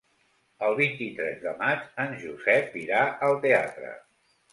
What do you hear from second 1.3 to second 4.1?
de maig en Josep irà al teatre.